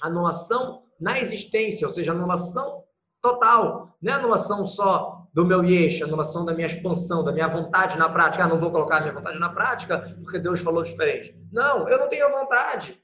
[0.01, 2.83] anulação na existência, ou seja, anulação
[3.21, 7.97] total, não é anulação só do meu yesh, anulação da minha expansão, da minha vontade
[7.97, 8.45] na prática.
[8.45, 11.37] Ah, não vou colocar a minha vontade na prática porque Deus falou diferente.
[11.51, 13.01] Não, eu não tenho vontade.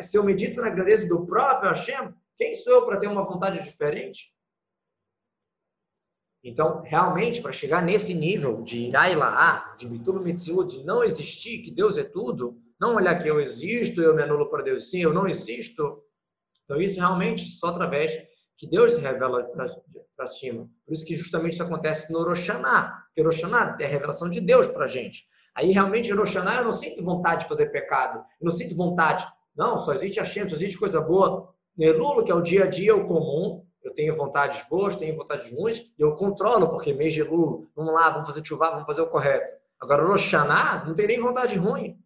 [0.00, 3.62] Se eu medito na grandeza do próprio Hashem, quem sou eu para ter uma vontade
[3.62, 4.32] diferente?
[6.44, 11.70] Então, realmente, para chegar nesse nível de Irailaá, de Bitum Mitzvot, de não existir, que
[11.70, 15.12] Deus é tudo, não olhar que eu existo, eu me anulo para Deus, sim, eu
[15.12, 16.02] não existo.
[16.64, 18.12] Então, isso realmente só através
[18.58, 19.42] que Deus se revela
[20.14, 20.68] para cima.
[20.84, 24.66] Por isso que justamente isso acontece no Roshaná, que Roshaná é a revelação de Deus
[24.66, 25.26] para a gente.
[25.54, 29.26] Aí, realmente, no Roshaná, eu não sinto vontade de fazer pecado, eu não sinto vontade.
[29.56, 31.54] Não, só existe Hashem, só existe coisa boa.
[31.76, 35.50] Nelulo, que é o dia a dia, o comum, eu tenho vontades boas, tenho vontades
[35.50, 39.00] ruins, e eu controlo, porque mês de Lula, vamos lá, vamos fazer chuva, vamos fazer
[39.00, 39.54] o correto.
[39.80, 41.98] Agora, no Xaná, não tem nem vontade ruim.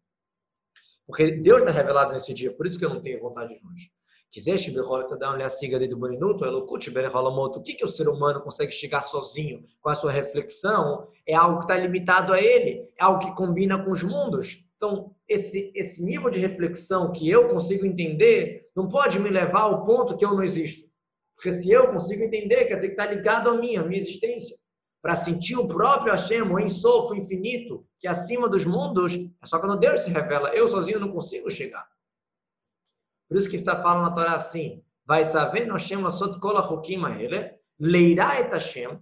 [1.08, 3.90] Porque Deus está revelado nesse dia, por isso que eu não tenho vontade ruins.
[4.30, 4.70] Quiseste
[5.18, 9.88] dar uma siga do minuto, o que que o ser humano consegue chegar sozinho com
[9.88, 11.08] a sua reflexão?
[11.26, 14.68] É algo que está limitado a ele, é algo que combina com os mundos.
[14.76, 19.86] Então, esse, esse nível de reflexão que eu consigo entender não pode me levar ao
[19.86, 20.86] ponto que eu não existo.
[21.34, 24.58] Porque se eu consigo entender, quer dizer que está ligado a mim, a minha existência.
[25.00, 29.46] Para sentir o próprio Hashem, o Ensof, o infinito, que é acima dos mundos, é
[29.46, 30.50] só quando Deus se revela.
[30.50, 31.86] Eu sozinho não consigo chegar.
[33.28, 38.98] Por isso que está falando na Torá assim, vai achukim ele, leirá Hashem,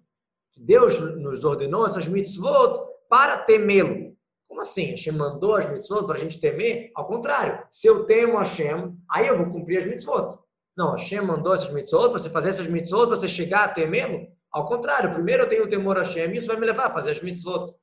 [0.57, 2.75] Deus nos ordenou essas mitzvot
[3.09, 4.17] para temê-lo.
[4.49, 4.91] Como assim?
[4.91, 6.91] Hashem mandou as mitzvot para a gente temer?
[6.95, 10.39] Ao contrário, se eu temo Hashem, aí eu vou cumprir as mitzvot.
[10.77, 14.29] Não, Hashem mandou essas mitzvot para você fazer essas mitzvot, para você chegar a temê-lo?
[14.53, 16.91] Ao contrário, primeiro eu tenho o temor a Hashem e isso vai me levar a
[16.91, 17.75] fazer as mitzvot.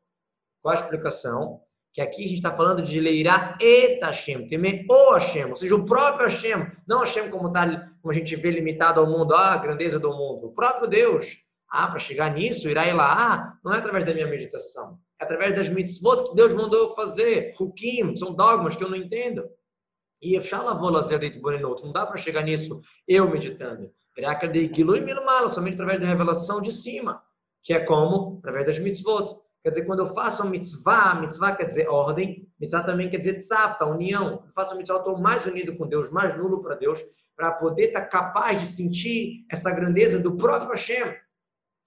[0.62, 1.62] Qual a explicação?
[1.94, 5.76] Que aqui a gente está falando de leirar et Hashem, temer o Hashem, ou seja,
[5.76, 7.68] o próprio Hashem, não Hashem como, tá,
[8.02, 11.38] como a gente vê limitado ao mundo, ah, a grandeza do mundo, o próprio Deus.
[11.70, 15.56] Ah, para chegar nisso, irá ir lá, não é através da minha meditação, é através
[15.56, 19.44] das mitzvot que Deus mandou eu fazer, hukim, são dogmas que eu não entendo.
[20.22, 20.38] E
[21.84, 23.92] não dá para chegar nisso eu meditando.
[25.50, 27.24] Somente através da revelação de cima,
[27.62, 28.38] que é como?
[28.40, 29.40] Através das mitzvot.
[29.64, 33.38] Quer dizer, quando eu faço uma mitzvah, mitzvah quer dizer ordem, mitzvah também quer dizer
[33.38, 34.44] tzapta, união.
[34.46, 37.00] Eu faço uma mitzvah, eu estou mais unido com Deus, mais nulo para Deus,
[37.36, 41.16] para poder estar tá capaz de sentir essa grandeza do próprio Hashem.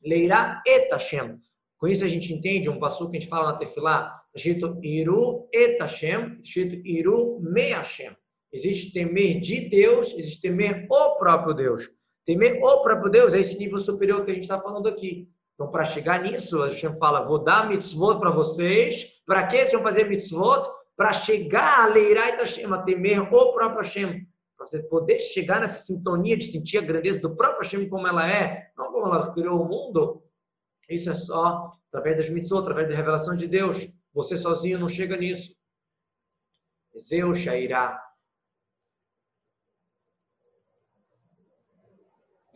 [0.02, 1.38] Leirá et Hashem.
[1.76, 5.46] Com isso a gente entende um passo que a gente fala na Tefilá, escrito Iru
[5.52, 8.16] et Hashem, escrito Iru me Hashem.
[8.50, 11.90] Existe temer de Deus, existe temer o próprio Deus.
[12.26, 15.30] Temer o próprio Deus é esse nível superior que a gente está falando aqui.
[15.54, 19.22] Então, para chegar nisso, a gente fala, vou dar mitzvot para vocês.
[19.24, 20.68] Para que eles vão fazer mitzvot?
[20.96, 24.26] Para chegar a leirar Hashem, a temer o próprio Hashem.
[24.56, 28.28] Para você poder chegar nessa sintonia de sentir a grandeza do próprio Hashem como ela
[28.28, 30.22] é, não como ela criou o mundo.
[30.90, 33.88] Isso é só através das mitzvot, através da revelação de Deus.
[34.12, 35.54] Você sozinho não chega nisso.
[36.98, 38.02] Zeus Shairá.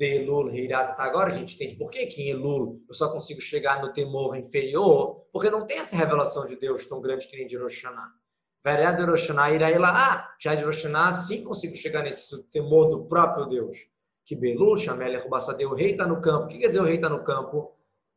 [0.01, 0.95] De Elul, Hirat.
[0.99, 4.35] Agora a gente entende por que, que em Elul eu só consigo chegar no temor
[4.35, 8.11] inferior, porque não tem essa revelação de Deus tão grande que nem de Roshaná.
[8.65, 9.93] Veré de Roshaná irá lá.
[9.95, 13.77] Ah, já de Roshaná sim consigo chegar nesse temor do próprio Deus.
[14.25, 16.45] Que Belul, Shamel, Rubassadeu, o rei está no campo.
[16.45, 17.77] O que quer dizer o rei está no campo?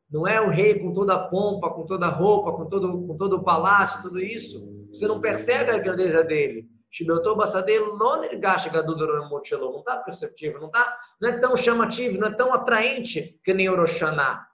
[0.09, 3.17] Não é o rei com toda a pompa, com toda a roupa, com todo, com
[3.17, 4.87] todo o palácio, tudo isso.
[4.87, 6.69] Você não percebe a grandeza dele.
[6.93, 9.71] Shibeotou Bassadelo não nergacha Gaduzoro Mochelo.
[9.71, 13.67] Não está perceptível, não, tá, não é tão chamativo, não é tão atraente que nem
[13.67, 14.45] Oroshaná.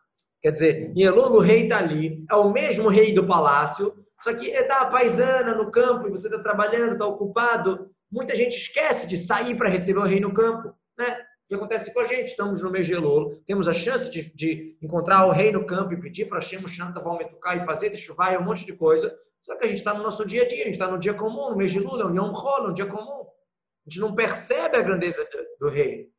[0.41, 4.33] Quer dizer, em Elul, o rei está ali, é o mesmo rei do palácio, só
[4.33, 7.89] que está paisana no campo e você está trabalhando, está ocupado.
[8.09, 10.73] Muita gente esquece de sair para receber o rei no campo.
[10.97, 11.11] Né?
[11.11, 12.27] O que acontece com a gente?
[12.27, 15.93] Estamos no mês de Elul, temos a chance de, de encontrar o rei no campo
[15.93, 19.13] e pedir para Hashem Shanta Valmetukai e fazer chuvar e um monte de coisa.
[19.41, 21.13] Só que a gente está no nosso dia a dia, a gente está no dia
[21.13, 23.21] comum, no mês de Lula, um Yom Hol, um dia comum.
[23.21, 25.25] A gente não percebe a grandeza
[25.59, 26.09] do rei.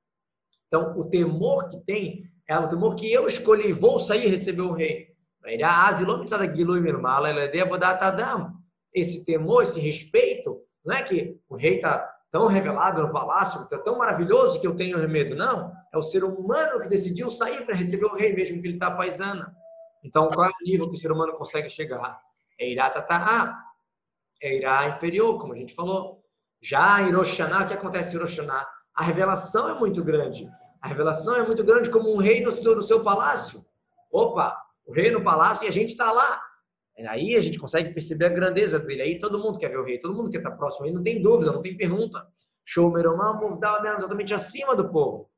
[0.67, 4.63] Então, o temor que tem é o temor que eu escolhi, vou sair e receber
[4.63, 5.11] o rei.
[8.93, 11.99] Esse temor, esse respeito, não é que o rei está
[12.31, 15.35] tão revelado no palácio, está tão maravilhoso que eu tenho medo.
[15.35, 18.75] Não, é o ser humano que decidiu sair para receber o rei, mesmo que ele
[18.75, 19.55] está paisana.
[20.03, 22.21] Então, qual é o nível que o ser humano consegue chegar?
[22.69, 23.57] Irá Tataá,
[24.43, 26.23] é Irá inferior, como a gente falou.
[26.61, 28.67] Já em Roshaná, o que acontece em Roshaná?
[28.95, 30.49] A revelação é muito grande.
[30.81, 33.65] A revelação é muito grande como um rei no seu, no seu palácio.
[34.11, 36.43] Opa, o rei no palácio e a gente está lá.
[37.09, 39.03] Aí a gente consegue perceber a grandeza dele.
[39.03, 40.87] Aí todo mundo quer ver o rei, todo mundo quer estar próximo.
[40.87, 42.27] Aí não tem dúvida, não tem pergunta.
[42.65, 45.30] Show Meromá, Movdal, totalmente acima do povo.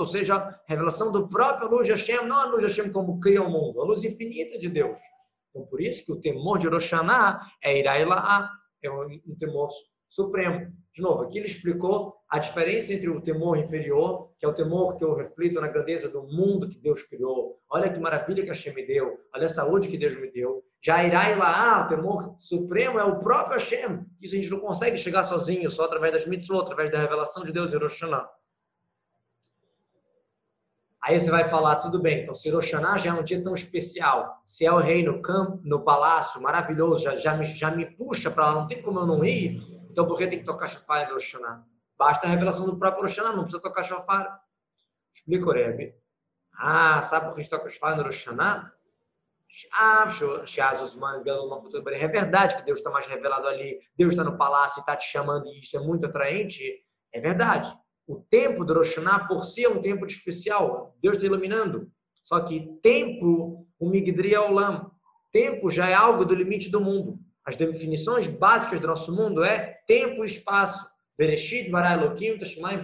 [0.00, 3.80] Ou seja, revelação do próprio luz Hashem, não a luz Hashem como cria o mundo,
[3.80, 5.00] a luz infinita de Deus.
[5.50, 6.92] Então, por isso que o temor de Rosh
[7.62, 8.50] é Irailá,
[8.82, 9.68] é um temor
[10.08, 10.72] supremo.
[10.92, 14.96] De novo, aqui ele explicou a diferença entre o temor inferior, que é o temor
[14.96, 17.60] que eu reflito na grandeza do mundo que Deus criou.
[17.70, 19.18] Olha que maravilha que Hashem me deu.
[19.34, 20.64] Olha a saúde que Deus me deu.
[20.80, 24.06] Já irá lá, o temor supremo é o próprio Hashem.
[24.20, 27.52] Isso a gente não consegue chegar sozinho, só através das mitzvot, através da revelação de
[27.52, 28.28] Deus, Hiroshana.
[31.00, 34.42] Aí você vai falar, tudo bem, então se Hiroshana já é um dia tão especial,
[34.44, 38.30] se é o rei no campo, no palácio, maravilhoso, já, já, me, já me puxa
[38.30, 39.62] para lá, não tem como eu não ir,
[39.98, 41.66] então por que tem que tocar shofar em Hiroshana?
[41.98, 44.40] Basta a revelação do próprio Hiroshana, não precisa tocar shofar.
[45.12, 45.92] Explica o Rebbe.
[46.54, 48.72] Ah, sabe por que a gente toca shofar em Hiroshana?
[51.96, 55.10] É verdade que Deus está mais revelado ali, Deus está no palácio e está te
[55.10, 56.80] chamando e isso é muito atraente.
[57.12, 57.76] É verdade.
[58.06, 60.96] O tempo do Rosh por si é um tempo especial.
[61.02, 61.90] Deus está iluminando.
[62.22, 64.92] Só que tempo, o Migdri Olam,
[65.32, 67.18] tempo já é algo do limite do mundo.
[67.48, 70.86] As definições básicas do nosso mundo é tempo e espaço.
[71.16, 72.78] Bereshit bara Elohim tashmaim.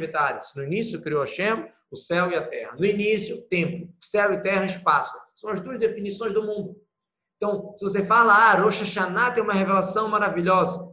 [0.57, 2.75] No início criou Hashem o céu e a terra.
[2.79, 3.93] No início, tempo.
[4.01, 5.13] Céu e terra, espaço.
[5.35, 6.81] São as duas definições do mundo.
[7.37, 10.91] Então, se você fala, ah, Rosh Hashanah tem uma revelação maravilhosa.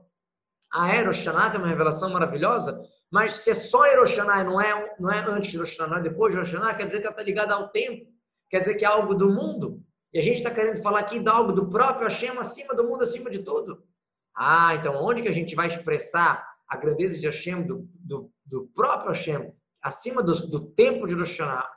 [0.69, 2.85] Ah, é, Rosh Hashanah tem uma revelação maravilhosa?
[3.09, 6.03] Mas se é só Rosh Hashanah, não é, não é antes de Rosh Hashanah, é
[6.03, 8.05] depois de Rosh Hashanah, quer dizer que ela está ligada ao tempo.
[8.49, 9.81] Quer dizer que é algo do mundo.
[10.13, 13.03] E a gente está querendo falar aqui de algo do próprio Hashem acima do mundo,
[13.03, 13.83] acima de tudo.
[14.35, 18.67] Ah, então onde que a gente vai expressar a grandeza de Hashem, do, do, do
[18.75, 21.69] próprio Hashem, acima do, do tempo de Rosh Hashanah?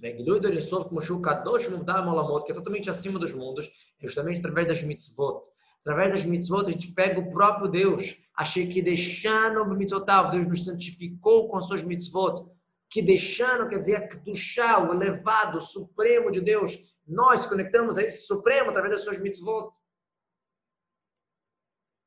[0.00, 2.02] Megilui Dorisov, como Shu Kadosh Mudar
[2.44, 5.42] que é totalmente acima dos mundos, é justamente através das mitzvot.
[5.82, 8.16] Através das mitzvot, a gente pega o próprio Deus.
[8.34, 12.46] Achei que deixando o mitzotav, Deus nos santificou com as suas mitzvot.
[12.88, 16.78] Que deixando quer dizer chá, o elevado, o supremo de Deus.
[17.10, 19.72] Nós conectamos a esse supremo através das suas mitzvot.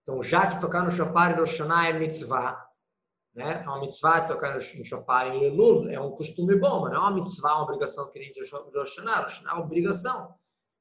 [0.02, 2.66] Então, já que tocar no shofar no Shana é mitzvah,
[3.36, 3.64] né?
[3.66, 7.02] É uma mitzvah tocar no shofar em Elul, é um costume bom, mas não é
[7.02, 9.28] uma mitzvah, uma obrigação que nem de Rosh Hashanah.
[9.50, 10.36] É uma obrigação.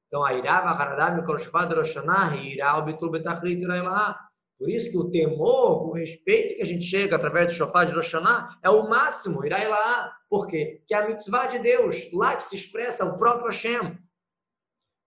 [0.07, 4.29] Então, a irá, vaharadá, mikol shofar de Rosh Hashanah, irá, o bitul betachrit, irá lá.
[4.59, 7.93] Por isso que o temor, o respeito que a gente chega através do shofar de
[7.93, 10.15] Rosh Hashanah é o máximo, irá lá.
[10.29, 10.83] Por quê?
[10.87, 13.97] Que é a mitzvah de Deus, lá que se expressa o próprio Hashem.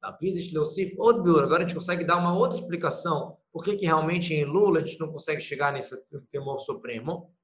[0.07, 3.37] Agora a gente consegue dar uma outra explicação.
[3.53, 5.97] Por que, que realmente em Lula a gente não consegue chegar nesse
[6.31, 7.35] temor supremo?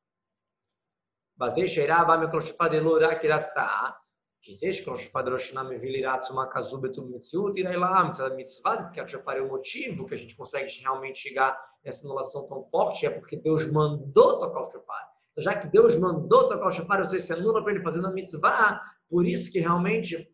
[1.37, 3.97] Bazei Sheirah Ba Mikroshifá de Lura Kirat Ta'a.
[4.43, 10.05] Quiseres Kroshifá de Roshanam Vilirat Sumakazu Betum Mitziut Irei lá, Mitzvah que a o motivo
[10.05, 14.61] que a gente consegue realmente chegar nessa anulação tão forte é porque Deus mandou tocar
[14.61, 15.09] o shofar.
[15.31, 18.11] Então, já que Deus mandou tocar o shofar, você se anula para ele fazer na
[18.11, 20.29] mitzvah, por isso que realmente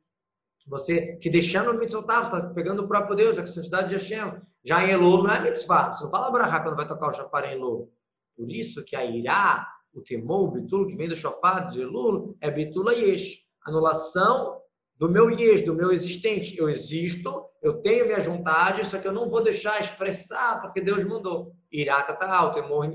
[0.68, 4.40] você, que deixando o mitzvah, você está pegando o próprio Deus, a santidade de Hashem.
[4.62, 7.44] Já em Elul não é mitzvah, você não fala brahá quando vai tocar o shofar
[7.44, 7.90] em Elul.
[8.36, 12.36] Por isso que a irá o temor, o bitul, que vem do shofar de Elul,
[12.40, 13.46] é bitula yesh.
[13.64, 14.60] Anulação
[14.96, 16.56] do meu yesh, do meu existente.
[16.58, 21.02] Eu existo, eu tenho minhas vontades, só que eu não vou deixar expressar porque Deus
[21.04, 21.56] mandou.
[21.72, 22.88] Irata tá o temor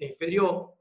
[0.00, 0.72] inferior.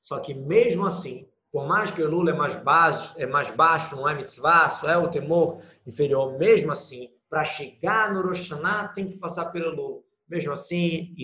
[0.00, 3.94] Só que mesmo assim, por mais que o Elul é mais baixo, é mais baixo,
[3.94, 8.88] não é mitzvah, só é o temor inferior, mesmo assim, para chegar no Rosh Hashanah
[8.88, 10.04] tem que passar pelo Elul.
[10.28, 11.14] Mesmo assim.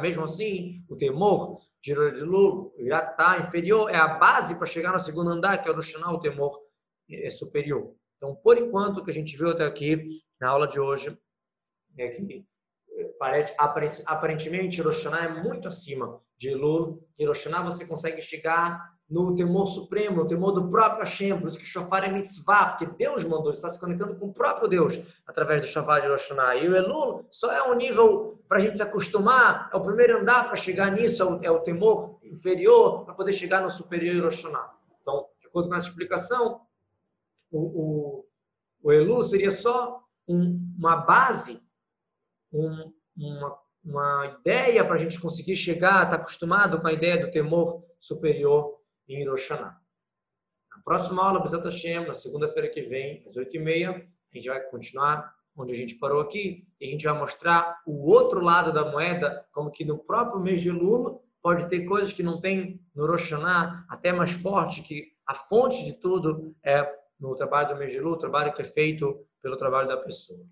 [0.00, 5.00] Mesmo assim, o temor de Lulu, irá tá inferior, é a base para chegar no
[5.00, 6.56] segundo andar, que é o roshana, o temor
[7.10, 7.96] é superior.
[8.16, 11.18] Então, por enquanto, o que a gente viu até aqui na aula de hoje
[11.98, 12.46] é que
[13.18, 13.54] parece,
[14.06, 17.06] aparentemente Hiroshima é muito acima de Elul.
[17.18, 21.64] Hiroshima você consegue chegar no temor supremo, no temor do próprio Hashem, por isso que
[21.64, 25.66] Shofar é mitzvah, porque Deus mandou, está se conectando com o próprio Deus através do
[25.68, 29.70] Shofar de Rosh E o Elul só é um nível para a gente se acostumar,
[29.72, 33.32] é o primeiro andar para chegar nisso, é o, é o temor inferior para poder
[33.32, 34.44] chegar no superior Rosh
[35.00, 36.62] Então, de acordo com essa explicação,
[37.50, 38.26] o, o,
[38.82, 41.62] o Elul seria só um, uma base,
[42.52, 47.18] um, uma, uma ideia para a gente conseguir chegar, estar tá acostumado com a ideia
[47.18, 49.80] do temor superior em Hiroshima.
[50.70, 55.34] Na próxima aula, Bezat Hashem, na segunda-feira que vem, às 8h30, a gente vai continuar
[55.56, 59.46] onde a gente parou aqui e a gente vai mostrar o outro lado da moeda,
[59.52, 63.32] como que no próprio mês de Lula pode ter coisas que não tem no Rosh
[63.88, 66.86] até mais forte, que a fonte de tudo é
[67.18, 70.44] no trabalho do mês de Lula, o trabalho que é feito pelo trabalho da pessoa.